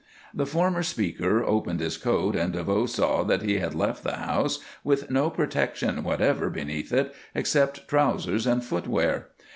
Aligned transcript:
The 0.33 0.47
former 0.47 0.81
speaker 0.81 1.43
opened 1.43 1.79
his 1.79 1.95
coat 1.95 2.35
and 2.35 2.53
DeVoe 2.53 2.87
saw 2.87 3.21
that 3.25 3.43
he 3.43 3.59
had 3.59 3.75
left 3.75 4.01
the 4.03 4.15
house 4.15 4.57
with 4.83 5.11
no 5.11 5.29
protection 5.29 6.03
whatever 6.03 6.49
beneath 6.49 6.91
it, 6.91 7.13
except 7.35 7.87
trousers 7.87 8.47
and 8.47 8.65
footgear. 8.65 9.27